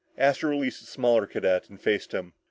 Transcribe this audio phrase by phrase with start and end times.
[0.17, 2.33] Astro released the smaller cadet and faced him.